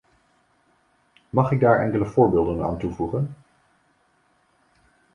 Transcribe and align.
Mag 1.29 1.51
ik 1.51 1.59
daar 1.59 1.79
enkele 1.79 2.05
voorbeelden 2.05 2.63
aan 2.63 2.77
toevoegen? 2.79 3.35